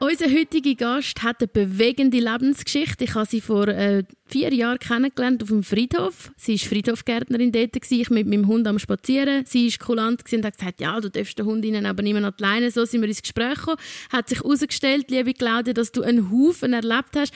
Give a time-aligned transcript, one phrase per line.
[0.00, 3.02] Unser heutiger Gast hat eine bewegende Lebensgeschichte.
[3.02, 6.30] Ich habe sie vor äh, vier Jahren kennengelernt auf dem Friedhof.
[6.36, 9.44] Sie war Friedhofgärtnerin dort, ich mit meinem Hund am Spazieren.
[9.44, 12.32] Sie war kulant und hat gesagt, ja, du darfst den Hund ihnen aber nicht mehr
[12.38, 12.70] alleine.
[12.70, 13.78] So sind wir ins Gespräch gekommen.
[14.10, 17.34] Hat sich herausgestellt, liebe Claudia, dass du einen Haufen erlebt hast.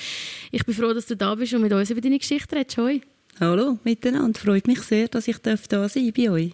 [0.53, 2.79] Ich bin froh, dass du da bist und mit uns über deine Geschichte redest.
[2.79, 3.01] Hoi.
[3.41, 4.39] Hallo miteinander.
[4.39, 6.53] Freut mich sehr, dass ich da sein darf bei euch.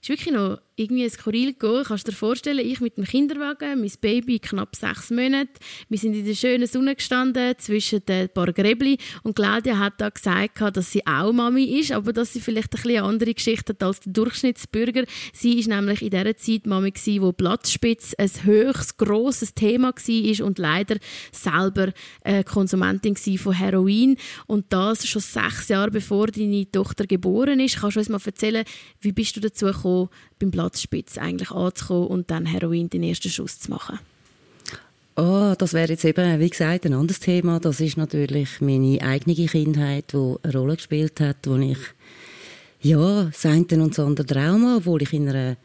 [0.00, 1.84] Es ist wirklich noch irgendwie skurril gehen.
[1.84, 5.50] Kannst du dir vorstellen, ich mit dem Kinderwagen, mein Baby knapp sechs Monate,
[5.88, 10.08] wir sind in der schönen Sonne gestanden zwischen den paar Gräbli und Claudia hat da
[10.08, 13.82] gesagt, dass sie auch Mami ist, aber dass sie vielleicht ein bisschen andere Geschichte hat
[13.82, 15.04] als der Durchschnittsbürger.
[15.32, 20.46] Sie ist nämlich in der Zeit Mami gewesen, wo Platzspitz ein höchst grosses Thema war
[20.46, 20.96] und leider
[21.32, 21.92] selber
[22.22, 27.80] äh, Konsumentin von Heroin und das schon sechs Jahre bevor deine Tochter geboren ist.
[27.80, 28.64] Kannst du uns mal erzählen,
[29.00, 30.08] wie bist du dazu gekommen,
[30.38, 33.98] beim Platzspitz eigentlich anzukommen und dann Heroin den ersten Schuss zu machen?
[35.16, 37.58] Oh, das wäre jetzt eben, wie gesagt, ein anderes Thema.
[37.58, 41.78] Das ist natürlich meine eigene Kindheit, die eine Rolle gespielt hat, wo ich,
[42.80, 45.56] ja, das eine und das andere Trauma, obwohl ich in einer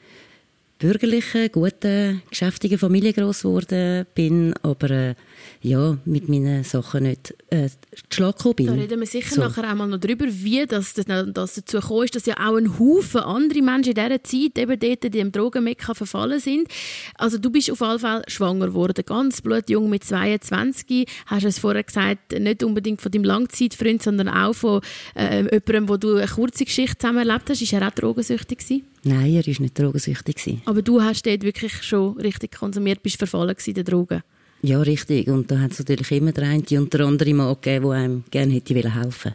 [0.84, 5.16] bürgerlichen, guten, geschäftigen Familie groß geworden bin, aber äh,
[5.62, 7.70] ja, mit meinen Sachen nicht äh,
[8.10, 8.66] zu bin.
[8.68, 9.42] Da reden wir sicher so.
[9.42, 12.78] nachher einmal noch darüber, wie das, das, das dazu gekommen ist, dass ja auch ein
[12.78, 16.68] Haufen andere Menschen in dieser Zeit eben dort in dem Drogenmekka verfallen sind.
[17.16, 21.08] Also du bist auf jeden Fall schwanger geworden, ganz blutjung mit 22.
[21.28, 24.82] Hast du es vorher gesagt, nicht unbedingt von deinem Langzeitfreund, sondern auch von
[25.16, 27.62] äh, jemandem, wo du eine kurze Geschichte zusammen erlebt hast.
[27.62, 28.93] Ist er auch drogensüchtig gewesen?
[29.04, 30.60] Nein, er war nicht drogensüchtig.
[30.66, 34.24] Aber du hast dort wirklich schon richtig konsumiert, bist verfallen in den Drogen?
[34.62, 35.28] Ja, richtig.
[35.28, 38.24] Und da hat es natürlich immer der eine und der andere Mann gegeben, der einem
[38.32, 39.34] gerne hätte helfen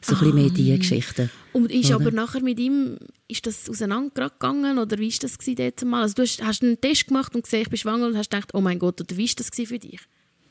[0.00, 0.18] So ah.
[0.18, 0.76] ein bisschen mehr diese ah.
[0.76, 1.30] Geschichten.
[1.52, 1.96] Und ist oder?
[1.96, 2.96] aber nachher mit ihm,
[3.26, 6.02] ist das auseinandergegangen oder wie war das dort mal?
[6.02, 8.54] Also du hast, hast einen Test gemacht und gesehen, ich bin schwanger und hast gedacht,
[8.54, 10.00] oh mein Gott, oder wie war das für dich?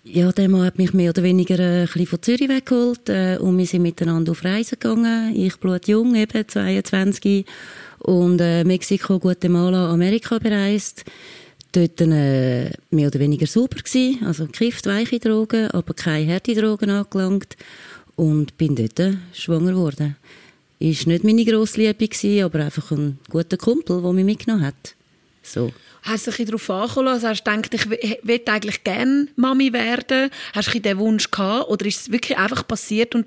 [0.04, 3.38] Ja, der Mann hat mich mehr oder weniger äh, ein bisschen von Zürich weggeholt äh,
[3.40, 5.36] und wir sind miteinander auf Reisen gegangen.
[5.36, 7.46] Ich blutjung, eben 22
[8.08, 11.04] und äh, Mexiko, Guatemala, Amerika bereist.
[11.74, 16.90] Dort äh, mehr oder weniger sauber gewesen, also gekifft, weiche Drogen, aber keine harte Drogen
[16.90, 17.58] angelangt
[18.16, 20.16] und bin dort äh, schwanger geworden.
[20.80, 24.96] Ist nicht meine grosse Liebe gewesen, aber einfach ein guter Kumpel, der mich mitgenommen hat.
[25.44, 25.74] So.
[26.04, 26.70] Hast du dich darauf?
[26.70, 30.30] Also hast du gedacht, ich will eigentlich gerne Mami werden?
[30.54, 31.70] Hast du diesen Wunsch gehabt?
[31.70, 33.26] Oder ist es wirklich einfach passiert und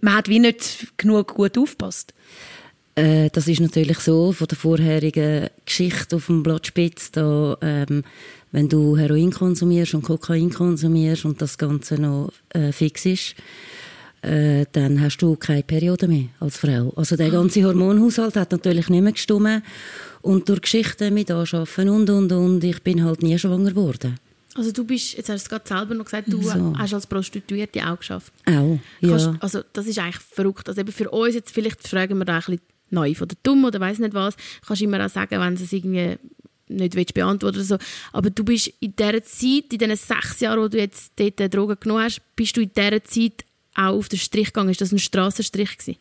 [0.00, 2.14] man hat wie nicht genug gut aufgepasst?
[2.96, 8.02] Äh, das ist natürlich so, von der vorherigen Geschichte auf dem Blattspitz, da, ähm,
[8.52, 13.34] wenn du Heroin konsumierst und Kokain konsumierst und das Ganze noch äh, fix ist,
[14.22, 16.90] äh, dann hast du keine Periode mehr als Frau.
[16.96, 19.62] Also der ganze Hormonhaushalt hat natürlich nicht mehr gestimmt
[20.22, 24.18] und durch Geschichten mit anschaffen und, und, und, ich bin halt nie schwanger geworden.
[24.54, 26.72] Also du bist, jetzt hast du es gerade selber noch gesagt, du so.
[26.78, 28.32] hast als Prostituierte auch geschafft.
[28.46, 29.10] Auch, ja.
[29.10, 30.66] Kannst, also das ist eigentlich verrückt.
[30.66, 32.60] Also eben für uns jetzt, vielleicht fragen wir da ein bisschen
[32.90, 34.36] naiv oder dumm oder weiß nicht was,
[34.66, 36.16] kannst du immer auch sagen, wenn es irgendwie
[36.68, 37.78] nicht willst beantworten oder so.
[38.12, 41.76] Aber du bist in dieser Zeit, in diesen sechs Jahren, wo du jetzt dort Drogen
[41.78, 44.70] genommen hast, bist du in dieser Zeit auch auf den Strich gegangen.
[44.70, 45.98] Ist das ein Strassenstrich gewesen?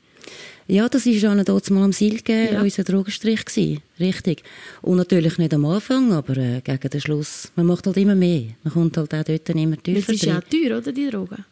[0.67, 2.61] Ja, das war dort mal am Silge ja.
[2.61, 3.81] unser Drogenstrich gewesen.
[3.99, 4.41] Richtig.
[4.81, 7.51] Und natürlich nicht am Anfang, aber äh, gegen den Schluss.
[7.55, 8.45] Man macht halt immer mehr.
[8.63, 11.45] Man kommt halt auch dort immer tiefer Das ist ja auch teuer, oder, die Drogen?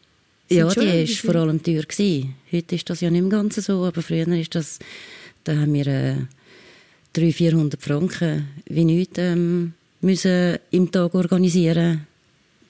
[0.48, 1.82] ja, die war vor allem teuer.
[1.82, 2.34] Gewesen.
[2.50, 4.80] Heute ist das ja nicht im Ganzen so, aber früher ist das
[5.44, 6.14] da haben wir äh,
[7.14, 12.06] 300, 400 Franken wie nichts ähm, müssen im Tag organisieren,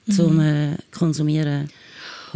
[0.09, 0.41] zum mhm.
[0.41, 1.69] äh, konsumieren.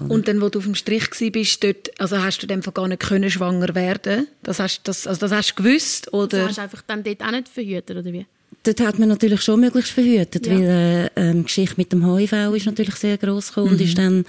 [0.07, 3.01] Und dann, wo du auf dem Strich warst, dort, also hast du dann gar nicht
[3.01, 6.13] können schwanger werden das hast, das, also das hast du gewusst?
[6.13, 6.37] Oder?
[6.37, 8.25] Also hast du einfach dann dort auch nicht verhütet, oder wie?
[8.63, 10.53] Dort hat man natürlich schon möglichst verhütet, ja.
[10.53, 13.73] weil äh, ähm, die Geschichte mit dem HIV ist natürlich sehr gross gekommen mhm.
[13.73, 14.25] und ist dann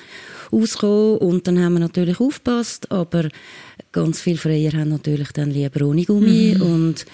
[0.53, 3.29] ausgekommen und dann haben wir natürlich aufgepasst, aber
[3.93, 6.63] ganz viele Freier haben natürlich dann lieber ohne Gummi mhm.
[6.63, 7.07] und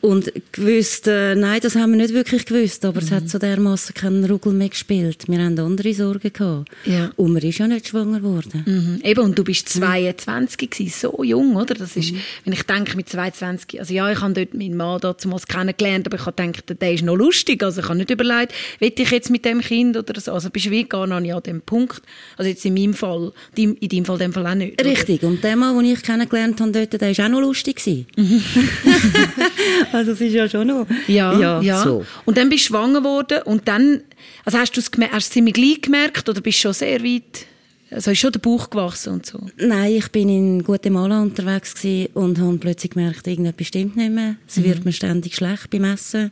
[0.00, 3.06] Und gewusst, äh, nein, das haben wir nicht wirklich gewusst, aber mhm.
[3.06, 5.24] es hat so dermaßen keinen Ruggel mehr gespielt.
[5.26, 6.70] Wir haben andere Sorgen gehabt.
[6.84, 7.10] Ja.
[7.16, 8.62] Und man ist ja nicht schwanger geworden.
[8.64, 9.00] Mhm.
[9.02, 11.74] Eben, und du bist 22 gewesen, so jung, oder?
[11.74, 12.20] Das ist, mhm.
[12.44, 16.16] wenn ich denke, mit 22, also ja, ich habe dort meinen Mann damals kennengelernt, aber
[16.16, 19.30] ich habe gedacht, der ist noch lustig, also ich habe nicht überlegt, will ich jetzt
[19.30, 22.02] mit dem Kind oder so, also bist du wie gar noch nicht an dem Punkt,
[22.36, 24.82] also jetzt in meinem Fall, in deinem Fall, dem Fall auch nicht.
[24.84, 25.28] Richtig, oder?
[25.28, 27.78] und der Mann, den ich kennengelernt habe dort, der war auch noch lustig
[28.16, 28.42] Mhm.
[29.92, 30.86] also es ist ja schon noch...
[31.06, 31.82] Ja, ja, ja.
[31.82, 32.04] So.
[32.24, 34.02] Und dann bist du schwanger geworden und dann,
[34.44, 37.46] also hast du es hast ziemlich gleich gemerkt oder bist du schon sehr weit...
[37.90, 39.40] Also ist schon der Bauch gewachsen und so?
[39.56, 41.74] Nein, ich bin in Guatemala unterwegs
[42.12, 44.36] und habe plötzlich gemerkt, irgendetwas stimmt nicht mehr.
[44.46, 44.64] Es mhm.
[44.64, 46.30] wird mir ständig schlecht beim Essen.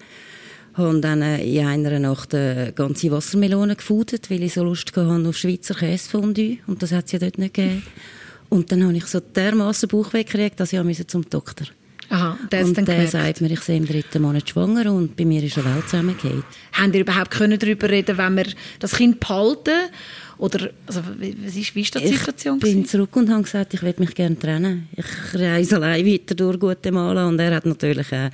[0.75, 5.29] Habe dann äh, in einer Nacht eine ganze Wassermelone gefudet, weil ich so Lust hatte
[5.29, 6.59] auf Schweizer Käsefondue.
[6.67, 7.83] Und das hat es ja dort nicht gegeben.
[8.51, 11.69] Und dann habe ich so dermaßen Bauchweh gekriegt, dass ich zum Doktor
[12.09, 13.11] Aha, der und der gemerkt.
[13.11, 16.45] sagt mir, ich sehe im dritten Monat schwanger und bei mir ist eine Welt zusammengegangen.
[16.73, 18.47] Haben ihr überhaupt können darüber reden, wenn wir
[18.79, 19.91] das Kind behalten?
[20.39, 21.03] Oder also,
[21.45, 22.57] was ist, wie ist die Situation?
[22.57, 22.87] Ich bin gewesen?
[22.87, 24.89] zurück und habe gesagt, ich würde mich gerne trennen.
[24.97, 28.31] Ich reise allein weiter durch Guatemala und er hat natürlich äh,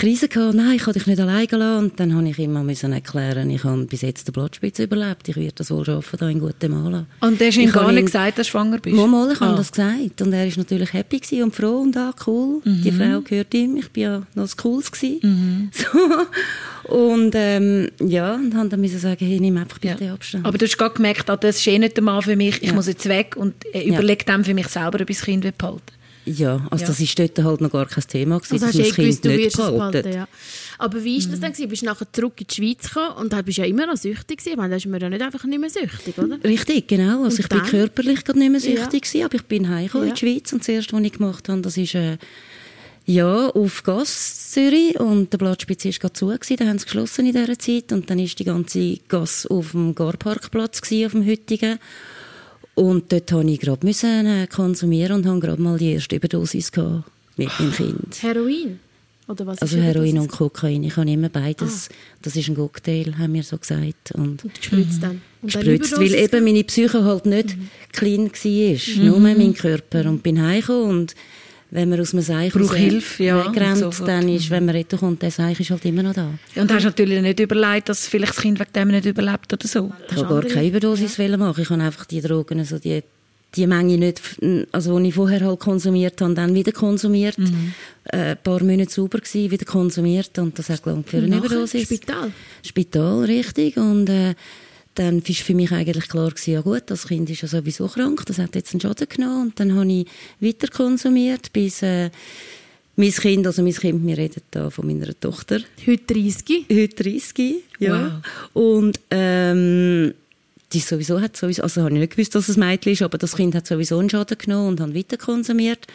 [0.00, 1.84] Krise gehabt, nein, ich kann dich nicht alleine lassen.
[1.84, 5.36] Und dann habe ich immer müssen erklären, ich habe bis jetzt den Blattspitze überlebt, ich
[5.36, 7.04] werde das wohl schaffen, hier in Guatemala.
[7.20, 8.96] Und du hast ihm gar nicht gesagt, dass du schwanger bist?
[8.96, 9.46] Mal, mal ich ah.
[9.48, 10.22] habe das gesagt.
[10.22, 12.62] Und er war natürlich happy und froh und ah, cool.
[12.64, 12.82] Mhm.
[12.82, 14.90] Die Frau gehört ihm, ich war ja noch das Cooles.
[15.02, 15.70] Mhm.
[15.80, 16.94] So.
[16.94, 20.14] Und ähm, ja, und haben dann müssen sagen, hey, nimm einfach bitte ja.
[20.14, 20.46] Abstand.
[20.46, 22.68] Aber du hast gerade gemerkt, ah, das ist eh nicht der Mann für mich, ich
[22.68, 22.74] ja.
[22.74, 24.32] muss jetzt weg und äh, überleg ja.
[24.32, 25.99] dann für mich selber, ob ich das Kind behalten
[26.30, 26.88] ja, also ja.
[26.88, 29.56] das ist dort halt noch gar kein Thema gewesen, also dass das Kind gewusst, nicht
[29.56, 30.12] behalten.
[30.12, 30.28] Ja.
[30.78, 31.54] Aber wie ist das mhm.
[31.54, 33.86] dann Bist du nachher zurück in die Schweiz gekommen und dann bist du ja immer
[33.86, 34.52] noch süchtig gewesen?
[34.52, 36.42] Ich meine, da ist man ja nicht einfach nicht mehr süchtig, oder?
[36.42, 37.24] Richtig, genau.
[37.24, 37.62] Also und ich dann?
[37.62, 40.60] bin körperlich gerade nicht mehr süchtig gewesen, aber ich bin heimgekommen in die Schweiz und
[40.60, 42.18] das erste, was ich gemacht habe, das ist äh,
[43.06, 47.26] ja, auf Gas Zürich und der Blattspitze war gerade zu, gewesen, da haben sie geschlossen
[47.26, 51.26] in dieser Zeit und dann war die ganze Gas auf dem Garparkplatz gewesen, auf dem
[51.26, 51.78] heutigen
[52.80, 56.72] und dort musste ich gerade müssen, äh, konsumieren und habe gerade mal die erste Überdosis
[57.36, 58.22] mit meinem Kind.
[58.22, 58.80] Heroin?
[59.28, 60.82] Oder was also Heroin und Kokain.
[60.82, 61.88] Ich habe immer beides.
[61.90, 61.94] Ah.
[62.22, 64.12] Das ist ein Cocktail, haben wir so gesagt.
[64.12, 65.20] Und, und gespritzt dann?
[65.42, 67.68] Und gespritzt, weil eben meine Psyche halt nicht mhm.
[67.92, 68.96] clean war.
[68.96, 69.06] Mhm.
[69.06, 70.06] Nur mein Körper.
[70.06, 71.14] Und bin heimgekommen und
[71.70, 75.22] wenn man aus einem Seich Braucht Hilfe, ja, wegrennt, so dann ist, wenn man retourkommt,
[75.22, 76.32] der Seich ist halt immer noch da.
[76.54, 79.66] Ja, und hast natürlich nicht überlegt, dass vielleicht das Kind wegen dem nicht überlebt oder
[79.66, 79.92] so?
[80.10, 81.36] Ich habe gar keine Überdosis ja.
[81.36, 81.62] machen.
[81.62, 83.02] Ich habe einfach die Drogen, also die,
[83.54, 84.20] die Menge nicht,
[84.72, 87.38] also die ich vorher halt konsumiert habe, dann wieder konsumiert.
[87.38, 87.72] Mhm.
[88.04, 91.84] Äh, ein paar Monate sauber gewesen, wieder konsumiert und das hat gelangt für eine Überdosis.
[91.84, 92.32] Spital?
[92.64, 93.76] Spital, richtig.
[93.76, 94.34] Und äh,
[95.00, 98.22] dann war für mich eigentlich klar, gewesen, ja gut, das Kind ist ja sowieso krank,
[98.26, 99.42] das hat jetzt einen Schaden genommen.
[99.46, 100.06] Und dann habe ich
[100.40, 102.10] weiter konsumiert, bis äh,
[102.96, 105.60] mein Kind, also mein Kind, wir reden da von meiner Tochter.
[105.86, 106.66] Heute 30?
[106.70, 108.20] Heute 30, ja.
[108.52, 108.62] Wow.
[108.62, 110.12] Und ähm,
[110.70, 113.16] die sowieso hat sowieso, also habe ich nicht gewusst, dass es ein Mädchen ist, aber
[113.16, 115.86] das Kind hat sowieso einen Schaden genommen und hat weiter konsumiert.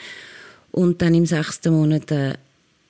[0.72, 2.34] Und dann im sechsten Monat äh,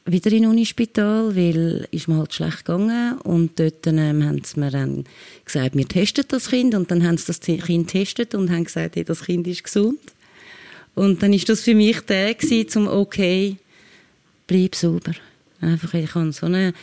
[0.05, 4.69] wieder in Unispital, weil ist mir halt schlecht gegangen und dort ähm, haben sie mir
[4.69, 5.05] dann
[5.43, 8.95] gesagt, wir testen das Kind und dann haben sie das Kind getestet und haben gesagt,
[8.95, 9.99] hey, das Kind ist gesund.
[10.93, 13.57] Und dann ist das für mich der gewesen, zum okay,
[14.47, 15.13] bleib sauber.
[15.59, 16.73] Einfach, ich habe so eine,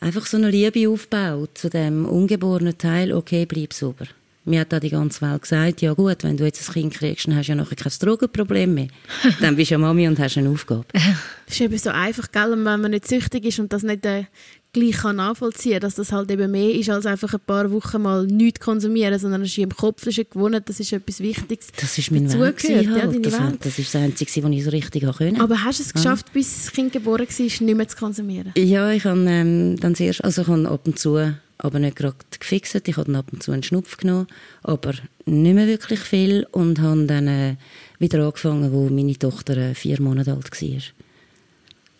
[0.00, 4.06] einfach so eine Liebe aufgebaut zu dem ungeborenen Teil, okay, bleib sauber.
[4.44, 7.28] Mir hat da die ganze Welt gesagt, ja gut, wenn du jetzt ein Kind kriegst,
[7.28, 8.88] dann hast du ja nachher kein Drogenproblem mehr.
[9.40, 10.84] dann bist du ja Mami und hast eine Aufgabe.
[10.92, 12.50] das ist eben so einfach, gell?
[12.50, 14.24] wenn man nicht süchtig ist und das nicht äh,
[14.72, 18.26] gleich kann nachvollziehen dass das halt eben mehr ist, als einfach ein paar Wochen mal
[18.26, 21.68] nichts konsumieren, sondern es ist im Kopf ist gewonnen, das ist etwas Wichtiges.
[21.78, 22.86] Das ist mein Weg halt.
[22.86, 25.40] ja, das, das, ist das Einzige, was ich so richtig können.
[25.40, 26.32] Aber hast du es geschafft, ja.
[26.34, 28.52] bis das Kind geboren war, nicht mehr zu konsumieren?
[28.56, 32.16] Ja, ich habe ähm, dann zuerst, also ich habe ab und zu aber nicht gerade
[32.38, 32.88] gefixt.
[32.88, 34.26] Ich habe ab und zu einen Schnupf genommen,
[34.62, 34.94] aber
[35.26, 37.56] nicht mehr wirklich viel und habe dann äh,
[38.00, 40.82] wieder angefangen, wo meine Tochter äh, vier Monate alt war.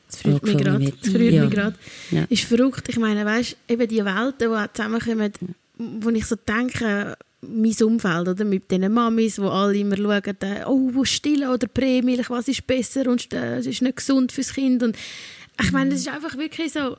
[0.08, 0.92] Das freut mich gerade.
[1.00, 1.44] Das freut ja.
[1.44, 1.76] mich gerade.
[2.10, 2.24] Ja.
[2.28, 2.88] Ist verrückt.
[2.88, 5.32] Ich meine, weißt, eben die Welten, die zusammenkommen,
[5.78, 8.44] wo ich so denke, mein Umfeld, oder?
[8.44, 12.66] Mit diesen Mamis, die alle immer schauen, äh, oh, wo stillen oder Prämilch, was ist
[12.66, 14.82] besser und es ist nicht gesund fürs Kind.
[14.82, 14.96] Und
[15.60, 16.96] ich meine, das ist einfach wirklich so,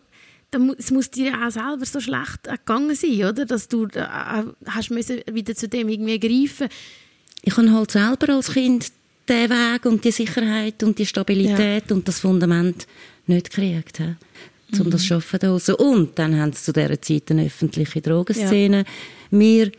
[0.78, 3.46] es muss dir auch selber so schlecht gegangen sein, oder?
[3.46, 6.70] Dass du äh, hast müssen wieder zu dem irgendwie greifen.
[7.44, 8.92] Ich habe halt selber als Kind
[9.28, 11.96] den Weg und die Sicherheit und die Stabilität ja.
[11.96, 12.88] und das Fundament
[13.28, 14.16] nicht gekriegt, he,
[14.80, 14.90] um mhm.
[14.92, 15.40] das zu schaffen.
[15.78, 18.84] Und dann haben sie zu dieser Zeit eine öffentliche Drogenszene ja.
[19.32, 19.72] mir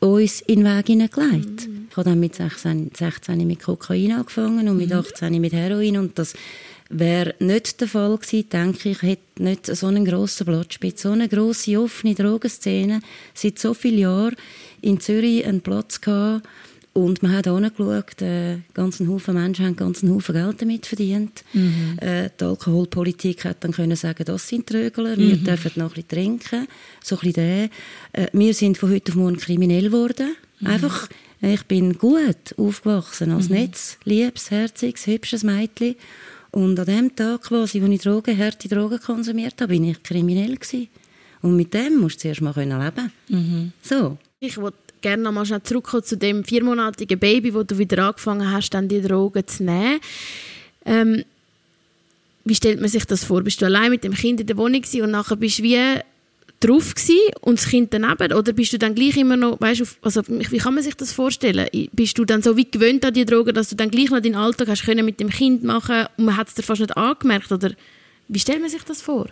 [0.00, 1.68] uns in den Weg hineingelegt.
[1.68, 1.86] Mhm.
[1.90, 5.40] Ich habe dann mit 16, 16 mit Kokain angefangen und mit 18 mhm.
[5.40, 6.34] mit Heroin und das
[6.94, 11.28] Wäre nicht der Fall gewesen, denke ich, hätte nicht so einen grossen Blattspitz, so eine
[11.28, 13.00] grosse offene Drogenszene
[13.34, 14.36] seit so vielen Jahren
[14.82, 16.46] in Zürich einen Platz gehabt,
[16.94, 21.42] und man hat angeschaut, äh, ganzen Haufen Menschen haben ganzen Haufen Geld damit verdient.
[21.54, 21.98] Mhm.
[21.98, 25.20] Äh, die Alkoholpolitik hat dann können sagen, das sind Trögler, mhm.
[25.20, 26.68] wir dürfen noch ein bisschen trinken.
[27.02, 27.70] So ein bisschen
[28.12, 30.36] äh, wir sind von heute auf morgen kriminell geworden.
[30.60, 30.66] Mhm.
[30.66, 31.08] Einfach,
[31.40, 33.56] ich bin gut aufgewachsen als mhm.
[33.56, 35.94] Netz, liebes, herziges, hübsches Mädchen.
[36.52, 40.56] Und an dem Tag quasi, wo ich Drogen, harte Drogen konsumiert habe, bin ich kriminell
[40.56, 40.88] gewesen.
[41.40, 43.72] Und mit dem musst du zuerst mal leben mhm.
[43.82, 44.18] So.
[44.38, 48.50] Ich wollte gerne noch mal schnell zurückkommen zu dem viermonatigen Baby, wo du wieder angefangen
[48.50, 50.00] hast, dann die Drogen zu nehmen.
[50.84, 51.24] Ähm,
[52.44, 53.42] wie stellt man sich das vor?
[53.42, 56.00] Bist du allein mit dem Kind in der Wohnung und nachher bist du wie
[56.64, 56.94] drauf
[57.40, 58.32] und das Kind daneben?
[58.32, 61.68] Oder bist du dann gleich immer noch, weißt, also wie kann man sich das vorstellen?
[61.92, 64.36] Bist du dann so wie gewöhnt an die Drogen, dass du dann gleich noch deinen
[64.36, 67.52] Alltag hast können mit dem Kind machen und man hat es dir fast nicht angemerkt?
[67.52, 67.72] Oder
[68.28, 69.28] wie stellt man sich das vor?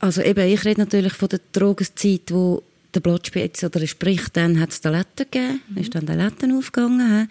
[0.00, 2.62] Also eben, ich rede natürlich von der Drogenzeit, wo
[2.94, 5.78] der Blattspitze, oder sprich, dann hat es Toiletten gegeben, mhm.
[5.78, 7.28] ist dann Toiletten aufgegangen.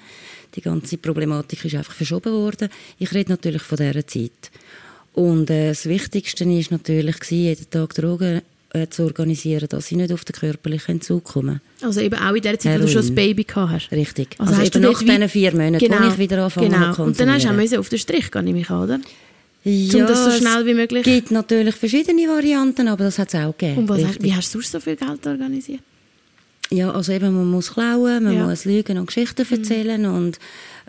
[0.56, 2.70] Die ganze Problematik ist einfach verschoben worden.
[3.00, 4.52] Ich rede natürlich von dieser Zeit.
[5.14, 8.42] Und äh, das Wichtigste war natürlich, jeden Tag Drogen
[8.74, 11.62] äh, zu organisieren, dass ich nicht auf den körperlichen Entzug komme.
[11.82, 12.82] Also eben auch in der Zeit, Heroin.
[12.82, 13.92] wo du schon das Baby gehabt hast?
[13.92, 14.36] Richtig.
[14.38, 16.94] Also, also eben nach diesen vier Monaten, genau, wo ich wieder anfange genau.
[16.94, 19.00] zu Und dann hast du auch auf den Strich gehen, nehme ich an, oder?
[19.64, 21.06] Ja, um das so schnell wie möglich...
[21.06, 23.80] Es gibt natürlich verschiedene Varianten, aber das hat es auch gegeben.
[23.80, 25.82] Und was hast, wie hast du sonst so viel Geld organisiert?
[26.70, 28.46] Ja, also eben, man muss klauen, man ja.
[28.46, 29.58] muss lügen und Geschichten mhm.
[29.58, 30.40] erzählen und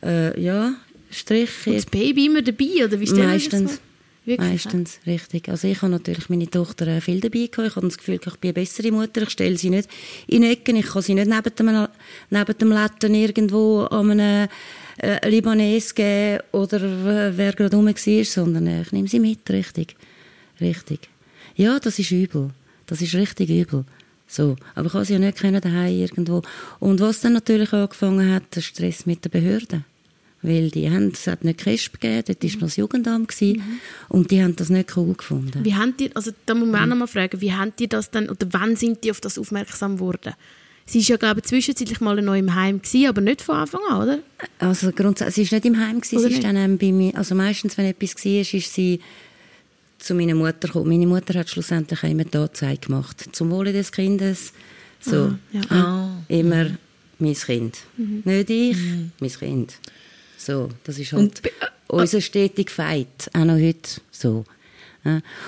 [0.02, 0.74] äh, ja,
[1.10, 1.70] Striche.
[1.70, 3.70] Und das Baby immer dabei, oder wie stellst Meistens.
[3.72, 3.80] Das
[4.28, 4.64] Wirklich?
[4.64, 5.48] Meistens, richtig.
[5.48, 7.70] Also ich habe natürlich meine Tochter äh, viel dabei gehabt.
[7.70, 9.22] Ich habe das Gefühl, ich bin eine bessere Mutter.
[9.22, 9.88] Ich stelle sie nicht
[10.26, 10.76] in Ecken.
[10.76, 11.88] Ich kann sie nicht neben dem,
[12.28, 14.48] neben dem Letten irgendwo an einem
[14.98, 16.78] äh, Libanes geben oder
[17.38, 19.96] wer gerade rum war, sondern äh, ich nehme sie mit, richtig.
[20.60, 21.08] Richtig.
[21.56, 22.50] Ja, das ist übel.
[22.84, 23.86] Das ist richtig übel.
[24.26, 24.56] So.
[24.74, 26.42] Aber ich habe sie ja nicht daheim irgendwo.
[26.80, 29.86] Und was dann natürlich angefangen hat, der Stress mit den Behörden.
[30.40, 33.80] Weil die haben, es hat nicht KESP gegeben, dort war noch das Jugendamt gewesen, mhm.
[34.08, 35.64] und die haben das nicht cool gefunden.
[35.64, 38.10] Wie haben die, also da muss man auch noch mal fragen, wie haben die das
[38.10, 40.34] dann, oder wann sind die auf das aufmerksam geworden?
[40.86, 43.80] Sie war ja, glaube ich, zwischenzeitlich mal noch im Heim, gewesen, aber nicht von Anfang
[43.90, 44.18] an, oder?
[44.58, 47.34] Also grundsätzlich, sie war nicht im Heim, gewesen, sie ist dann ähm, bei mir, also
[47.34, 49.00] meistens, wenn etwas war, ist sie
[49.98, 50.88] zu meiner Mutter gekommen.
[50.88, 53.28] Meine Mutter hat schlussendlich immer die Anzeige gemacht.
[53.32, 54.52] Zum Wohle des Kindes,
[55.00, 55.60] so, ah, ja.
[55.70, 56.24] ah.
[56.28, 56.78] immer mhm.
[57.18, 57.78] mein Kind.
[57.96, 58.22] Mhm.
[58.24, 59.12] Nicht ich, mhm.
[59.20, 59.78] mein Kind.
[60.48, 61.50] So, das ist halt und, äh,
[61.88, 64.46] unser stetiger Fight, auch noch heute so.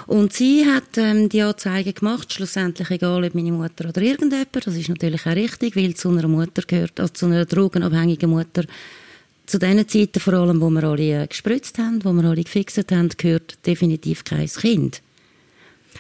[0.07, 4.77] Und sie hat ähm, die Anzeige gemacht, schlussendlich egal ob meine Mutter oder irgendjemand, das
[4.77, 8.65] ist natürlich auch richtig, weil zu einer Mutter gehört, also zu einer drogenabhängigen Mutter,
[9.47, 12.93] zu den Zeiten vor allem, wo wir alle äh, gespritzt haben, wo wir alle gefixt
[12.93, 15.01] haben, gehört definitiv kein Kind.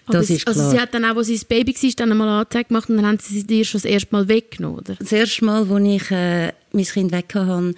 [0.08, 0.56] Das Aber ist klar.
[0.56, 2.96] Also sie hat dann auch, als sie das Baby war, dann einmal Anzeige gemacht und
[2.96, 4.94] dann haben sie dir schon das erste Mal weggenommen, oder?
[4.94, 7.74] Das erste Mal, als ich äh, mein Kind weg hatte,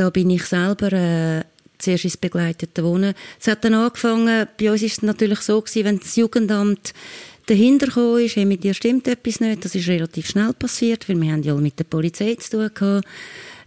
[0.00, 1.42] da bin ich selber äh,
[1.76, 3.12] zuerst ins begleitete Wohnen.
[3.38, 6.94] Es hat dann angefangen, bei uns ist es natürlich so gewesen, wenn das Jugendamt
[7.44, 11.20] dahinter gekommen ist, hey, mit dir stimmt etwas nicht, das ist relativ schnell passiert, weil
[11.20, 13.06] wir haben ja mit der Polizei zu tun gehabt.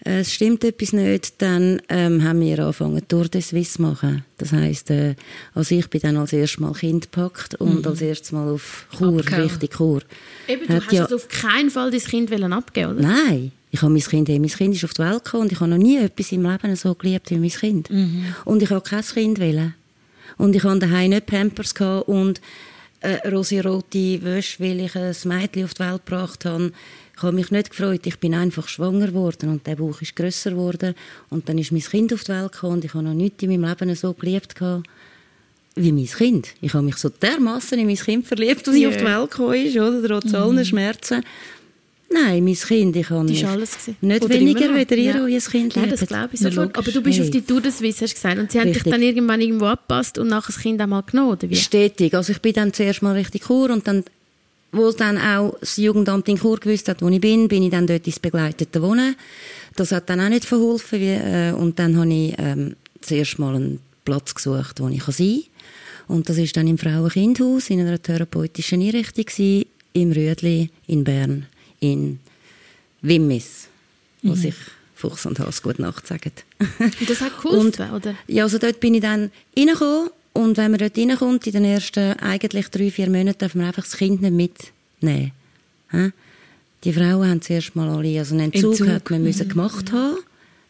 [0.06, 4.26] Äh, es stimmt etwas nicht, dann ähm, haben wir angefangen, Tour de Suisse zu machen.
[4.40, 5.14] Das heisst, äh,
[5.54, 7.88] also ich bin dann als erstes Mal Kind gepackt und mhm.
[7.88, 10.02] als erstes Mal auf Kur, richtig Kur.
[10.48, 13.02] Eben, du Hat hast ja, also auf keinen Fall dein Kind abgeben oder?
[13.02, 15.72] Nein, ich habe mein Kind, mein Kind ist auf die Welt gekommen und ich habe
[15.72, 17.90] noch nie etwas im Leben so geliebt wie mein Kind.
[17.90, 18.36] Mhm.
[18.46, 19.74] Und ich habe kein Kind wählen.
[20.38, 21.74] Und ich hatte daheim nicht Pampers
[22.06, 22.40] und
[23.02, 26.72] eine rosirote Wäsche, weil ich ein Mädchen auf die Welt gebracht habe.
[27.18, 30.52] Ich habe mich nicht gefreut, ich bin einfach schwanger geworden und der Bauch ist grösser
[30.52, 30.94] geworden
[31.32, 33.50] und dann ist mein Kind auf die Welt gekommen und ich habe noch nichts in
[33.50, 34.54] meinem Leben so geliebt
[35.76, 36.50] wie mein Kind.
[36.62, 38.88] Ich habe mich so dermaßen in mein Kind verliebt, als yeah.
[38.90, 40.08] ich auf die Welt gekommen ist, oder?
[40.08, 40.36] Trotz mhm.
[40.36, 41.24] allen Schmerzen.
[42.14, 43.44] Nein, mein Kind, ich habe nicht,
[44.02, 45.22] nicht weniger wie ihr ja.
[45.24, 46.78] euer Kind Nein, das glaube ich sofort.
[46.78, 47.26] Aber du bist hey.
[47.26, 48.76] auf die Tour des Swiss, hast du gesagt, und sie richtig.
[48.76, 51.56] haben dich dann irgendwann irgendwo abgepasst und nachher das Kind einmal genommen, oder wie?
[51.56, 52.14] Stetig.
[52.14, 54.04] Also ich bin dann zuerst mal richtig Chur und dann,
[54.72, 57.88] wo dann auch das Jugendamt in Chur gewusst hat, wo ich bin, bin ich dann
[57.88, 59.16] dort ins begleitete Wohnen.
[59.76, 61.00] Das hat dann auch nicht verholfen.
[61.00, 65.44] Wie, äh, und dann habe ich ähm, zuerst mal einen Platz gesucht, wo ich sein
[66.08, 66.18] kann.
[66.18, 71.48] Und das ist dann im Frauenkindhaus in einer therapeutischen Einrichtung gewesen, im Rüdli in Bern
[71.84, 72.20] in
[73.02, 73.68] Wimmis,
[74.22, 74.36] wo mhm.
[74.36, 74.56] sich
[74.96, 76.32] Fuchs und Hass gut Nacht sagen.
[76.80, 78.16] Und das hat geholfen, oder?
[78.28, 82.14] Ja, also dort bin ich dann reingekommen und wenn man dort reinkommt, in den ersten
[82.20, 84.72] eigentlich drei, vier Monaten, darf man einfach das Kind nicht
[85.02, 85.32] mitnehmen.
[86.84, 88.88] Die Frauen haben zuerst mal alle, also einen Entzug, Entzug.
[88.88, 89.52] hat man müssen mhm.
[89.52, 90.18] gemacht haben.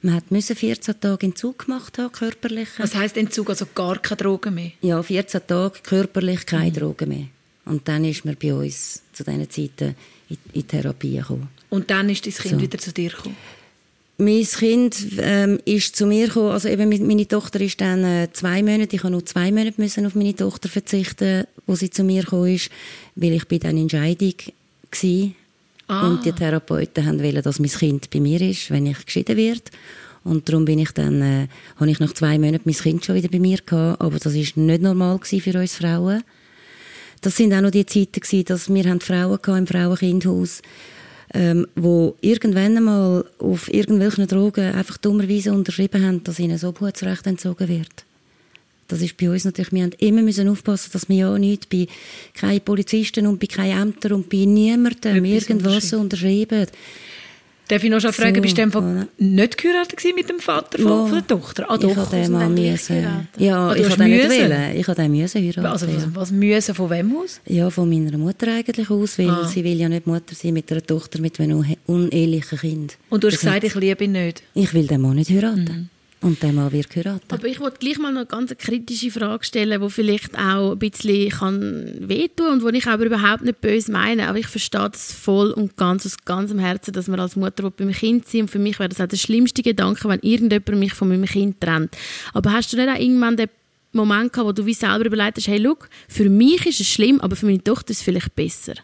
[0.01, 2.67] Man musste 14 Tage Entzug gemacht haben, körperlich.
[2.77, 3.49] Was heisst Entzug?
[3.49, 4.71] Also gar keine Drogen mehr?
[4.81, 6.73] Ja, 14 Tage körperlich keine mhm.
[6.73, 7.27] Drogen mehr.
[7.65, 9.95] Und dann ist man bei uns zu diesen Zeiten
[10.33, 11.47] in, in Therapie gekommen.
[11.69, 12.61] Und dann ist dein Kind so.
[12.61, 13.35] wieder zu dir gekommen?
[14.17, 18.61] Mein Kind ähm, ist zu mir gekommen, also eben meine Tochter ist dann äh, zwei
[18.61, 22.21] Monate, ich habe nur zwei Monate müssen auf meine Tochter verzichten, wo sie zu mir
[22.21, 22.69] gekommen ist,
[23.15, 24.33] weil ich bei dieser Entscheidung
[24.91, 25.31] war.
[25.87, 26.07] Ah.
[26.07, 29.63] Und die Therapeuten wollten, dass mein Kind bei mir ist, wenn ich geschieden werde.
[30.23, 31.47] Und darum bin ich dann, äh,
[31.77, 34.55] habe ich nach zwei Monaten mein Kind schon wieder bei mir gehabt, aber das ist
[34.55, 36.23] nicht normal für uns Frauen.
[37.23, 40.61] Das sind auch noch die Zeiten gewesen, dass wir haben Frauen im Frauenkindhaus
[41.33, 47.25] ähm, wo irgendwann einmal auf irgendwelchen Drogen einfach dummerweise unterschrieben haben, dass ihnen das Obhutsrecht
[47.25, 48.05] entzogen wird.
[48.87, 51.87] Das ist bei uns natürlich, wir haben immer müssen aufpassen, dass wir ja nicht bei
[52.35, 56.67] keinen Polizisten und bei keinen Ämtern und bei niemandem irgendwas unterschreiben.
[57.67, 58.83] Darf ich noch schon fragen, so, bist du einfach
[59.17, 61.65] nicht geheiratet mit dem Vater von, von der Tochter?
[61.69, 63.07] Ah, doch, ich habe den mal müssen.
[63.37, 64.75] Ja, ah, ich habe den nicht wollen.
[64.75, 65.65] Ich habe den müssen heiraten.
[65.65, 67.39] Also was, was müssen, von wem aus?
[67.45, 69.45] Ja, von meiner Mutter eigentlich aus, weil ah.
[69.45, 72.97] sie will ja nicht Mutter sein mit einer Tochter mit einem unehelichen Kind.
[73.09, 74.43] Und du hast das gesagt, ich liebe ihn nicht?
[74.53, 75.63] Ich will den Mann nicht heiraten.
[75.63, 75.89] Mhm.
[76.23, 77.33] Und dann mal wird geheiratet.
[77.33, 80.79] Aber ich wollte gleich mal noch eine ganz kritische Frage stellen, die vielleicht auch ein
[80.79, 84.29] bisschen kann wehtun und wo ich aber überhaupt nicht böse meine.
[84.29, 87.83] Aber ich verstehe das voll und ganz aus ganzem Herzen, dass man als Mutter bei
[87.83, 90.93] meinem Kind sein Und für mich wäre das auch der schlimmste Gedanke, wenn irgendjemand mich
[90.93, 91.93] von meinem Kind trennt.
[92.33, 93.49] Aber hast du nicht auch irgendwann den
[93.91, 97.19] Moment gehabt, wo du wie selber überlegt hast, hey, look, für mich ist es schlimm,
[97.19, 98.75] aber für meine Tochter ist es vielleicht besser?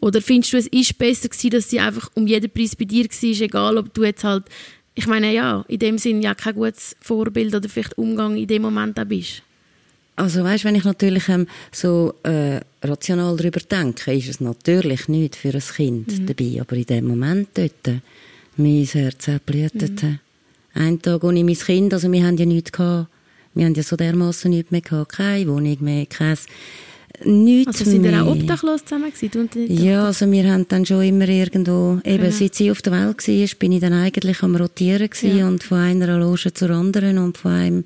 [0.00, 3.04] Oder findest du, es ist besser gewesen, dass sie einfach um jeden Preis bei dir
[3.06, 4.44] war, egal ob du jetzt halt
[4.98, 8.62] ich meine, ja, in dem Sinn ja kein gutes Vorbild oder vielleicht Umgang in dem
[8.62, 9.42] Moment auch bist.
[10.16, 15.36] Also weißt, wenn ich natürlich ähm, so äh, rational darüber denke, ist es natürlich nicht
[15.36, 16.26] für ein Kind mhm.
[16.26, 18.00] dabei, aber in dem Moment dort,
[18.56, 20.02] mein Herz blutet.
[20.02, 20.18] Mhm.
[20.74, 23.08] Ein Tag ohne mein Kind, also wir haben ja nichts gehabt.
[23.54, 26.36] Wir haben ja so dermaßen nichts mehr gehabt, keine Wohnung mehr, kein
[27.24, 28.22] nichts also sind mehr.
[28.22, 29.66] auch obdachlos zusammen gewesen?
[29.68, 32.30] Ja, also wir haben dann schon immer irgendwo, eben ja.
[32.30, 35.48] seit sie auf der Welt war, bin ich dann eigentlich am Rotieren gewesen ja.
[35.48, 37.84] und von einer Loge zur anderen und von einem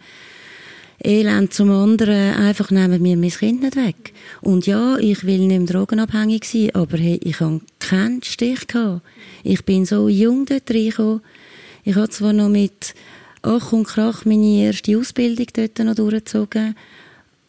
[1.04, 4.12] Elend zum anderen, einfach nehmen wir mein Kind nicht weg.
[4.40, 9.02] Und ja, ich will nicht mehr drogenabhängig sein, aber hey, ich habe keinen Stich gehabt.
[9.42, 11.20] Ich bin so jung dort reingekommen.
[11.82, 12.94] Ich habe zwar noch mit
[13.42, 16.76] Ach und Krach meine erste Ausbildung dort noch durchgezogen,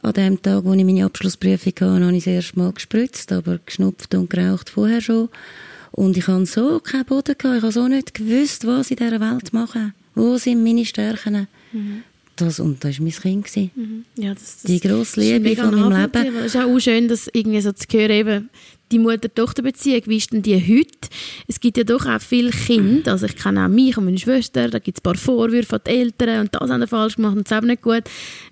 [0.03, 3.59] an dem Tag, wo ich meine Abschlussprüfung hatte, habe ich das erste Mal gespritzt, aber
[3.65, 5.29] geschnupft und geraucht vorher schon.
[5.91, 7.57] Und ich hatte so keinen Boden gehabt.
[7.57, 9.93] Ich habe so nicht gewusst, was ich in dieser Welt mache.
[10.15, 11.47] Wo sind meine Stärken?
[11.71, 12.03] Mhm.
[12.35, 13.75] Das, und das war mein Kind.
[13.75, 14.05] Mhm.
[14.15, 16.35] Ja, das, das die grosse Liebe von meinem Leben.
[16.37, 18.49] Es ist auch schön, das irgendwie so zu hören, eben,
[18.93, 21.09] die Mutter-Tochter-Beziehung, wie ist denn die heute?
[21.47, 24.69] Es gibt ja doch auch viele Kinder, also ich kenne auch mich und meine Schwester,
[24.69, 27.35] da gibt es ein paar Vorwürfe an die Eltern und das haben sie falsch gemacht
[27.35, 28.03] und das auch nicht gut.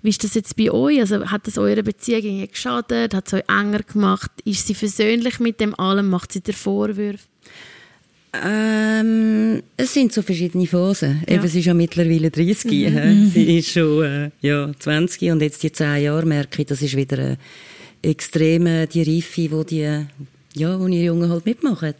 [0.02, 1.00] Wie ist das jetzt bei euch?
[1.00, 3.14] Also hat das eure Beziehung geschadet?
[3.14, 4.32] Hat es euch enger gemacht?
[4.44, 6.10] Ist sie versöhnlich mit dem allem?
[6.10, 7.24] Macht sie dir Vorwürfe?
[8.34, 11.22] Ähm, es sind so verschiedene Phasen.
[11.28, 11.34] Ja.
[11.34, 12.90] Eben, sie ist ja mittlerweile 30.
[12.90, 13.30] Mhm.
[13.32, 16.96] Sie ist schon äh, ja, 20 und jetzt die 10 Jahre merke ich, das ist
[16.96, 17.38] wieder eine
[18.00, 20.06] extreme die Reife, wo die,
[20.54, 21.94] ja, wo die Jungen halt mitmachen.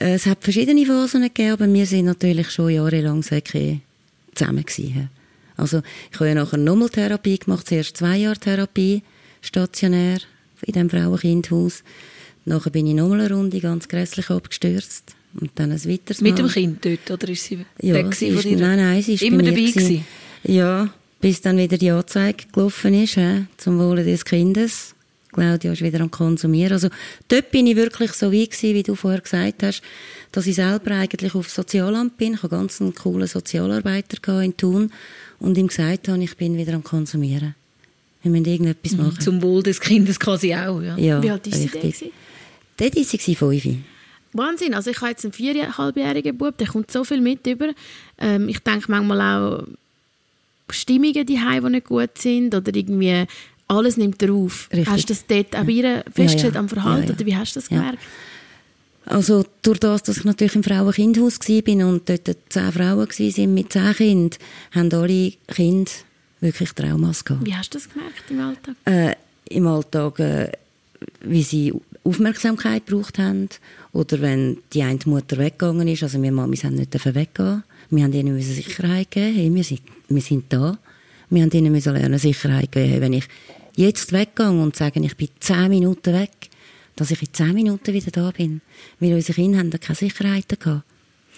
[0.00, 5.10] Äh, es hat verschiedene Phasen gegeben, aber wir sind natürlich schon jahrelang zusammen gewesen.
[5.58, 9.02] Also ich habe ja nachher nochmal Therapie gemacht, zuerst zwei Jahre Therapie,
[9.42, 10.20] stationär,
[10.62, 11.82] in diesem Frauenkindhaus.
[12.44, 15.17] Nachher bin ich nochmal eine Runde ganz grässlich abgestürzt.
[15.40, 18.44] Und dann ein weiteres Mit dem Kind dort, oder ist sie ja, weg sie ist,
[18.44, 20.04] Nein, nein, sie ist Immer dabei gewesen?
[20.44, 24.94] Ja, bis dann wieder die Anzeige gelaufen ist, he, zum Wohle des Kindes.
[25.32, 26.72] Claudia ist wieder am Konsumieren.
[26.72, 26.88] Also,
[27.28, 29.82] dort bin ich wirklich so wie gewesen, wie du vorher gesagt hast,
[30.32, 32.34] dass ich selber eigentlich auf Sozialamt bin.
[32.34, 34.90] Ich habe ganz einen coolen Sozialarbeiter in Thun
[35.38, 37.54] und ihm gesagt habe, ich bin wieder am Konsumieren.
[38.22, 39.04] Wir müssen irgendetwas mhm.
[39.04, 39.20] machen.
[39.20, 40.96] Zum Wohl des Kindes quasi auch, ja.
[40.96, 41.96] ja wie alt ist richtig.
[41.96, 42.12] sie
[42.76, 43.64] Dort war sie fünf.
[44.32, 44.74] Wahnsinn.
[44.74, 47.68] Also ich habe jetzt einen viereinhalbjährigen Bub, der kommt so viel mit über.
[48.18, 49.66] Ähm, ich denke manchmal auch
[50.70, 53.26] Stimmungen die die nicht gut sind oder irgendwie
[53.68, 54.68] alles nimmt er auf.
[54.72, 54.88] Richtig.
[54.88, 56.02] Hast du das dort auch ja.
[56.12, 56.60] festgestellt ja, ja.
[56.60, 57.98] am Verhalten oder wie hast du das gemerkt?
[59.04, 63.72] Also durch das, dass ich natürlich im Frauenkindhaus war und dort zehn Frauen waren mit
[63.72, 64.38] zehn Kindern,
[64.72, 65.90] haben alle Kinder
[66.40, 67.46] wirklich Traumas gehabt.
[67.46, 68.74] Wie hast du das gemerkt im Alltag?
[68.84, 69.14] Äh,
[69.48, 70.52] Im Alltag, äh,
[71.20, 71.72] wie sie
[72.04, 73.48] Aufmerksamkeit gebraucht haben
[73.92, 78.12] oder wenn die eine Mutter weggegangen ist, also wir Mamis haben nicht weggehen wir haben
[78.12, 80.78] ihnen Sicherheit geben, hey, wir, sind, wir sind da.
[81.30, 83.26] Wir haben ihnen lernen, Sicherheit geben, hey, wenn ich
[83.76, 86.50] jetzt weggehe und sage, ich bin zehn Minuten weg,
[86.96, 88.60] dass ich in zehn Minuten wieder da bin.
[89.00, 90.84] Weil unsere Kinder haben keine Sicherheit gehabt.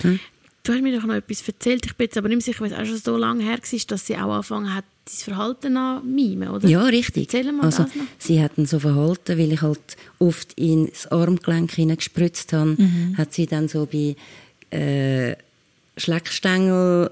[0.00, 0.18] Hm?
[0.62, 2.78] Du hast mir doch noch etwas erzählt, ich bin jetzt aber nicht sicher, weil es
[2.78, 6.48] auch schon so lange her war, dass sie auch angefangen hat, dein Verhalten an mimen,
[6.48, 6.68] oder?
[6.68, 7.32] Ja, richtig.
[7.32, 8.04] Erzähl mal also, das noch.
[8.18, 9.80] sie hat dann so verhalten, weil ich halt
[10.18, 13.16] oft ins Armgelenk hineingespritzt habe, Mhm.
[13.18, 14.16] hat sie dann so bei
[14.76, 15.34] äh,
[15.96, 17.10] Schleckstängel,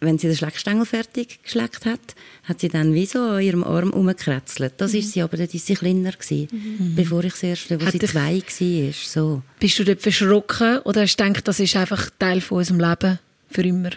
[0.00, 2.00] wenn sie den Schleckstängel fertig geschleckt hat,
[2.44, 4.74] hat sie dann wie so an ihrem Arm umgekretzelt.
[4.76, 7.92] Das ist sie, aber dort war sie kleiner, gewesen, bevor ich das erste, wo Hat
[7.92, 8.92] sie zwei war.
[8.92, 9.42] So.
[9.58, 13.18] Bist du dort verschrocken oder hast du gedacht, das ist einfach Teil von unserem Leben
[13.50, 13.90] für immer?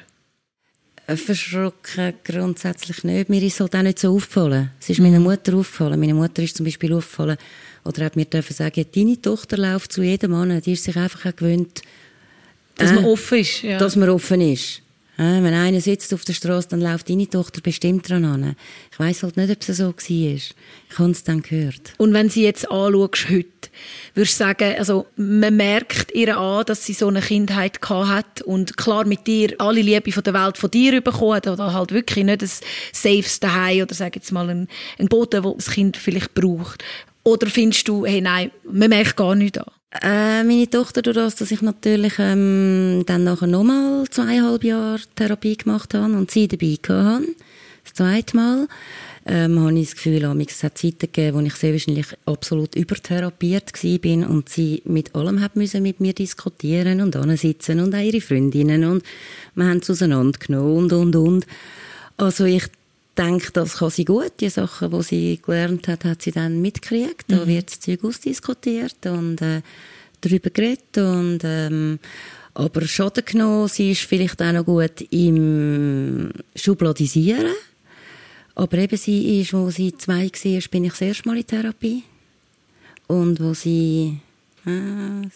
[1.07, 3.29] Äh, Verschrocken grundsätzlich nicht.
[3.29, 4.71] Mir ist halt auch nicht so aufgefallen.
[4.79, 5.99] Es ist meiner Mutter aufgefallen.
[5.99, 7.37] Meine Mutter ist zum Beispiel aufgefallen,
[7.83, 10.61] oder hat mir dürfen sagen, deine Tochter läuft zu jedem Mann.
[10.61, 11.81] Die ist sich einfach auch gewöhnt,
[12.75, 13.61] Dass äh, man offen ist.
[13.63, 13.77] Ja.
[13.77, 14.81] dass man offen ist.
[15.21, 18.55] Äh, wenn einer sitzt auf der Straße, dann läuft deine Tochter bestimmt dran an.
[18.91, 19.93] Ich weiß halt nicht, ob es so war.
[19.99, 20.55] Ich
[20.97, 21.93] habe es dann gehört.
[21.99, 23.69] Und wenn sie jetzt anschaust, heute,
[24.15, 28.77] würdest du sagen, also, man merkt ihr an, dass sie so eine Kindheit hat und
[28.77, 32.25] klar mit dir alle Liebe von der Welt von dir bekommen hat oder halt wirklich
[32.25, 32.49] nicht ein
[32.91, 34.67] safes Daheim oder sag jetzt mal ein,
[35.07, 36.83] Boden, wo das Kind vielleicht braucht.
[37.23, 39.71] Oder findest du, hey, nein, man merkt gar nichts an?
[39.99, 45.57] Äh, meine Tochter, durch das, dass ich natürlich ähm, dann nachher nochmal zweieinhalb Jahre Therapie
[45.57, 47.27] gemacht habe und sie dabei hatte,
[47.83, 48.67] das zweite Mal,
[49.25, 53.73] ähm, habe ich das Gefühl, es hat Zeiten gegeben, wo ich sehr wahrscheinlich absolut übertherapiert
[54.01, 58.21] bin und sie mit allem hat müssen mit mir diskutieren und sitzen und auch ihre
[58.21, 59.03] Freundinnen und
[59.55, 61.47] wir haben es auseinandergenommen und, und, und.
[62.17, 62.63] Also ich
[63.23, 64.33] denke, das kann sie gut.
[64.39, 67.25] Die Sachen, die sie gelernt hat, hat sie dann mitgekriegt.
[67.27, 69.61] Da wird das Zeug ausdiskutiert und äh,
[70.21, 70.97] darüber geredet.
[70.97, 71.99] Und, ähm,
[72.53, 77.53] aber Schaden genommen, sie ist vielleicht auch noch gut im Schubladisieren.
[78.55, 82.03] Aber eben sie ist, wo sie zwei war, bin ich das erste Mal in Therapie.
[83.07, 84.19] Und wo sie
[84.65, 85.27] äh,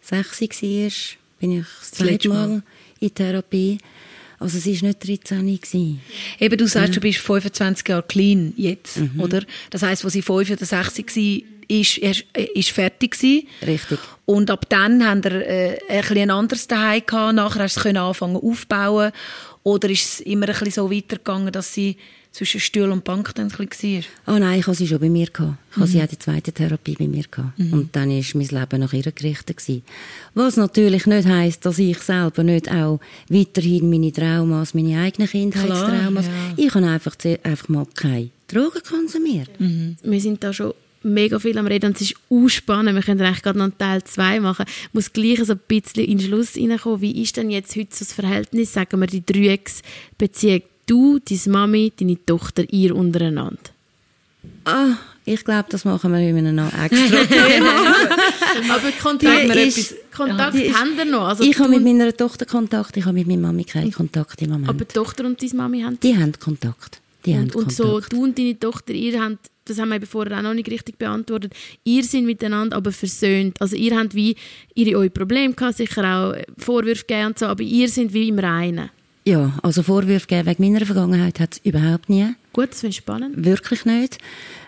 [0.00, 2.28] sechs war, bin ich das zweite.
[2.28, 2.62] Mal
[3.00, 3.78] in Therapie.
[4.40, 6.00] Also sie war nicht 13 gewesen.
[6.38, 9.42] Eben, du sagst, du bist 25 Jahre clean jetzt, oder?
[9.68, 12.24] Das heisst, wo sie 5 oder 6 war, ist, ist,
[12.54, 13.46] ist fertig gewesen.
[13.64, 13.98] Richtig.
[14.24, 17.34] Und ab dann haben wir äh, ein, ein anderes daheim gehabt.
[17.34, 19.12] Nachher hast du es können anfangen aufbauen.
[19.62, 21.98] Oder ist es immer ein bisschen so weitergegangen, dass sie
[22.32, 24.36] zwischen Stuhl und Bank dann ein bisschen war?
[24.36, 25.26] Oh nein, ich hatte sie schon bei mir.
[25.26, 25.56] Gehabt.
[25.70, 27.24] Ich hatte sie auch die zweite Therapie bei mir.
[27.30, 27.58] Gehabt.
[27.58, 29.56] Und dann war mein Leben nach ihr gerichtet.
[29.56, 29.82] Gewesen.
[30.34, 36.26] Was natürlich nicht heisst, dass ich selber nicht auch weiterhin meine Traumas, meine eigenen Kindheitstraumas...
[36.26, 36.32] ja.
[36.56, 39.50] Ich habe einfach, einfach mal keine Drogen konsumiert.
[39.58, 42.94] Wir sind da schon mega viel am Reden und es ist auch spannend.
[42.94, 44.66] Wir können eigentlich gerade noch einen Teil 2 machen.
[44.68, 47.00] Ich muss gleich so ein bisschen in den Schluss reinkommen.
[47.00, 50.62] Wie ist denn jetzt heute so das Verhältnis, sagen wir, die Dreiecksbeziehung?
[50.90, 53.60] Du, deine Mami, deine Tochter, ihr untereinander?
[54.64, 57.94] Ah, ich glaube, das machen wir einem noch extra Thema.
[58.74, 61.28] Aber Kontakt, Die ist- Kontakt haben wir noch.
[61.28, 64.50] Also ich habe mit meiner Tochter Kontakt, ich habe mit meiner Mami keinen Kontakt im
[64.50, 64.68] Moment.
[64.68, 67.00] aber die Tochter und deine Mami haben die haben Kontakt.
[67.24, 67.76] Die haben und, und Kontakt.
[67.76, 70.68] so, du und deine Tochter, ihr habt, das haben wir eben vorher auch noch nicht
[70.70, 71.52] richtig beantwortet,
[71.84, 73.60] ihr seid miteinander aber versöhnt.
[73.60, 74.34] Also ihr habt wie
[74.74, 78.40] ihre eure Probleme gehabt, sicher auch Vorwürfe gegeben und so, aber ihr seid wie im
[78.40, 78.90] Reinen.
[79.24, 82.34] Ja, also Vorwürfe geben wegen meiner Vergangenheit hat es überhaupt nie.
[82.52, 83.44] Gut, das finde ich spannend.
[83.44, 84.18] Wirklich nicht.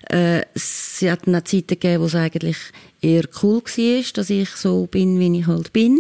[0.09, 2.59] Äh, sie hat auch Zeiten gegeben, wo es eigentlich
[3.01, 5.99] eher cool war, dass ich so bin, wie ich halt bin.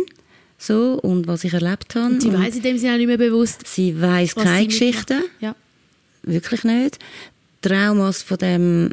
[0.58, 2.14] So, und was ich erlebt habe.
[2.14, 5.24] Und sie weiss in dem Sinne auch nicht mehr bewusst, sie was keine Geschichten.
[5.40, 5.56] Ja.
[6.22, 7.00] Wirklich nicht.
[7.62, 8.90] Traumas von dem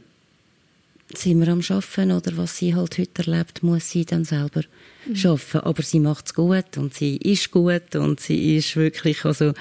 [1.13, 4.61] sind wir am Schaffen oder was sie halt heute erlebt, muss sie dann selber
[5.13, 5.61] schaffen.
[5.61, 9.53] Aber sie macht es gut und sie ist gut und sie ist wirklich, also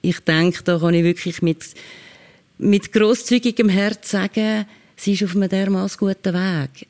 [0.00, 1.64] ich denke, da kann ich wirklich mit,
[2.58, 6.86] mit grosszügigem Herz sagen, sie ist auf einem dermaßen guten Weg.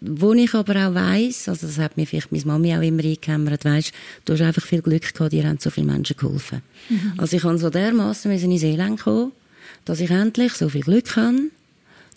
[0.00, 3.64] Wo ich aber auch weiss, also das hat mir vielleicht meine Mami auch immer eingehämmert,
[3.64, 3.92] weisst,
[4.24, 6.62] du hast einfach viel Glück gehabt, dir haben so viele Menschen geholfen.
[7.18, 9.30] Also ich kann so dermaßen in Seelen kommen,
[9.84, 11.50] dass ich endlich so viel Glück habe,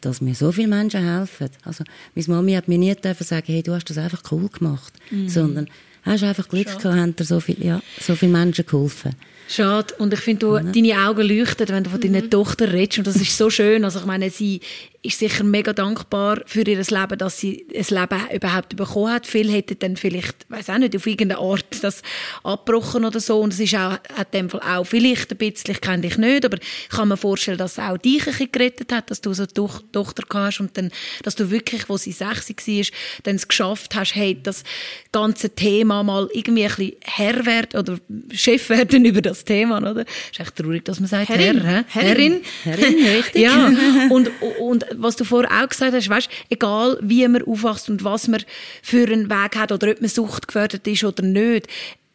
[0.06, 1.50] dass mir so viele Menschen helfen.
[1.64, 4.94] Also meine Mami hat mir nie dürfen sagen, hey, du hast das einfach cool gemacht,
[5.28, 5.68] sondern
[6.04, 9.16] hast einfach Glück gehabt, haben dir so viel, ja, so viele Menschen geholfen.
[9.48, 9.94] Schade.
[10.00, 12.98] Und ich finde, du, deine Augen leuchten, wenn du von deiner Tochter redest.
[13.00, 13.84] Und das ist so schön.
[13.86, 14.60] Also ich meine, sie
[15.04, 19.28] ist sicher mega dankbar für ihr Leben, dass sie ein Leben überhaupt bekommen hat.
[19.28, 22.02] Viele hätten dann vielleicht, weiß auch nicht, auf irgendeine Art das
[22.44, 23.40] abgebrochen oder so.
[23.40, 26.44] Und es ist auch, hat dem Fall auch vielleicht ein bisschen, ich kenne dich nicht,
[26.44, 29.32] aber ich kann mir vorstellen, dass es auch dich ein bisschen gerettet hat, dass du
[29.34, 30.90] so eine Toch- Tochter hast und dann,
[31.22, 32.86] dass du wirklich, wo sie sechs war,
[33.24, 34.64] dann es geschafft hast, hey, das
[35.12, 38.00] ganze Thema mal irgendwie ein bisschen Herr werden oder
[38.34, 40.06] Chef werden über das Thema, oder?
[40.32, 41.62] Ist echt traurig, dass man sagt Herrin.
[41.62, 41.86] Herr, hä?
[41.88, 42.42] Herrin.
[42.64, 43.42] Herrin, richtig.
[43.42, 43.72] Ja,
[44.10, 48.28] und, und was du vorher auch gesagt hast, weißt, egal wie man aufwächst und was
[48.28, 48.44] man
[48.82, 51.68] für einen Weg hat oder ob man Sucht gefördert ist oder nicht,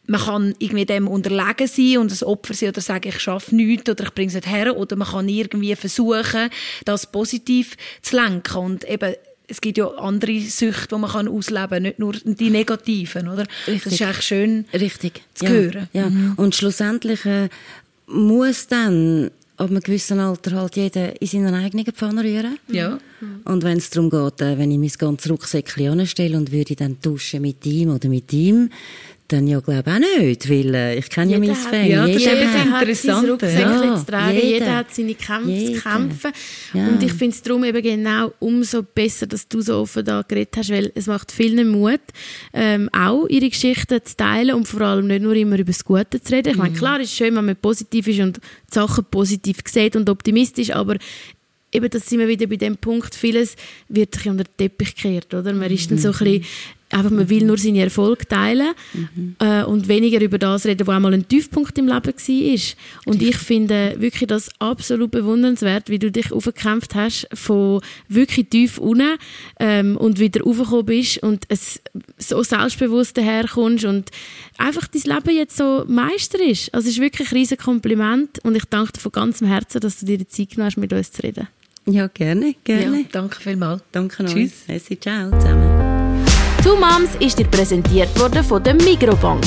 [0.07, 3.89] man kann irgendwie dem unterlegen sein und ein Opfer sein oder sagen, ich schaffe nichts
[3.89, 4.75] oder ich bringe es nicht her.
[4.75, 6.49] Oder man kann irgendwie versuchen,
[6.85, 8.57] das positiv zu lenken.
[8.57, 9.15] Und eben,
[9.51, 13.45] es gibt ja andere Süchte, die man kann ausleben kann, nicht nur die negativen, oder?
[13.67, 13.83] Richtig.
[13.83, 15.21] Das ist eigentlich schön Richtig.
[15.33, 15.51] zu ja.
[15.51, 15.89] hören.
[15.93, 16.09] Ja.
[16.09, 16.33] Mhm.
[16.37, 17.49] Und schlussendlich äh,
[18.07, 22.57] muss dann ab einem gewissen Alter halt jeder in seiner eigenen Pfanne rühren.
[22.69, 22.97] Ja.
[23.43, 26.97] Und wenn es darum geht, äh, wenn ich mein ganzes Rucksäckchen anstelle und würde dann
[27.01, 28.69] duschen mit ihm oder mit ihm,
[29.31, 31.87] dann ja, glaube ich, auch nicht, weil äh, ich kenne ja mein Fan.
[31.87, 32.55] Ja, das jeder ist
[33.05, 33.41] interessant.
[33.41, 34.47] Ja, zu tragen, jeder.
[34.47, 35.75] jeder, hat seine Kämpfe Jeder.
[35.75, 36.31] zu kämpfen.
[36.73, 36.87] Ja.
[36.87, 40.55] Und ich finde es darum eben genau umso besser, dass du so offen da geredet
[40.57, 42.01] hast, weil es macht vielen Mut,
[42.53, 46.21] ähm, auch ihre Geschichten zu teilen und vor allem nicht nur immer über das Gute
[46.21, 46.49] zu reden.
[46.49, 46.61] Ich Mhm.
[46.61, 50.09] meine, klar, es ist schön, wenn man positiv ist und die Sachen positiv sieht und
[50.09, 50.97] optimistisch, aber
[51.71, 53.55] eben, das sind wir wieder bei dem Punkt, vieles
[53.87, 55.53] wird bisschen unter den Teppich gekehrt, oder?
[55.53, 56.45] Man ist dann so ein bisschen,
[56.93, 58.73] einfach, man will nur seine Erfolge teilen
[59.39, 62.59] äh, und weniger über das reden, was einmal ein Tiefpunkt im Leben war.
[63.05, 68.77] Und ich finde wirklich das absolut bewundernswert, wie du dich aufgekämpft hast von wirklich tief
[68.77, 69.17] unten
[69.59, 71.81] ähm, und wieder raufgekommen bist und es
[72.17, 74.09] so selbstbewusst daherkommst und
[74.57, 76.73] einfach dein Leben jetzt so meisterst.
[76.73, 79.99] Also es ist wirklich ein riesen Kompliment und ich danke dir von ganzem Herzen, dass
[79.99, 81.47] du dir die Zeit genommen hast, mit uns zu reden.
[81.85, 82.99] Ja, gerne, gerne.
[82.99, 83.81] Ja, danke vielmals.
[83.91, 84.33] Danke euch.
[84.33, 84.51] Tschüss.
[84.67, 86.00] Merci, ciao zusammen.
[86.63, 89.43] Two Moms ist dir präsentiert worden von der Migrobank.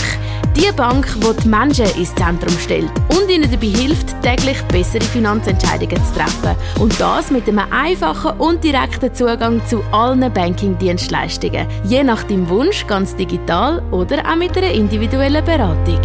[0.57, 5.97] Die Bank, die die Menschen ins Zentrum stellt und ihnen dabei hilft, täglich bessere Finanzentscheidungen
[5.97, 6.57] zu treffen.
[6.81, 11.69] Und das mit einem einfachen und direkten Zugang zu allen Banking-Dienstleistungen.
[11.85, 16.01] Je nach deinem Wunsch ganz digital oder auch mit einer individuellen Beratung.